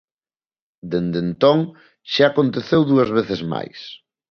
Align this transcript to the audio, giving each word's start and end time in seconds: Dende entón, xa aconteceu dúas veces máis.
Dende 0.91 1.19
entón, 1.25 1.59
xa 2.11 2.25
aconteceu 2.27 2.81
dúas 2.91 3.09
veces 3.17 3.41
máis. 3.53 3.79